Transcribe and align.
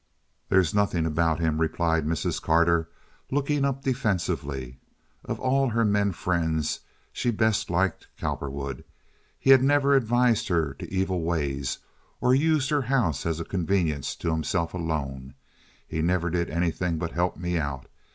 "There's 0.49 0.73
nothing 0.73 1.05
about 1.05 1.39
him," 1.39 1.61
replied 1.61 2.07
Mrs. 2.07 2.41
Carter, 2.41 2.89
looking 3.29 3.63
up 3.63 3.83
defensively. 3.83 4.79
Of 5.23 5.39
all 5.39 5.69
her 5.69 5.85
men 5.85 6.11
friends 6.11 6.79
she 7.13 7.29
best 7.29 7.69
liked 7.69 8.07
Cowperwood. 8.17 8.83
He 9.37 9.51
had 9.51 9.63
never 9.63 9.93
advised 9.95 10.47
her 10.47 10.73
to 10.79 10.91
evil 10.91 11.21
ways 11.21 11.77
or 12.19 12.33
used 12.33 12.71
her 12.71 12.81
house 12.81 13.27
as 13.27 13.39
a 13.39 13.45
convenience 13.45 14.15
to 14.15 14.31
himself 14.31 14.73
alone. 14.73 15.35
"He 15.87 16.01
never 16.01 16.31
did 16.31 16.49
anything 16.49 16.97
but 16.97 17.11
help 17.11 17.37
me 17.37 17.59
out. 17.59 17.85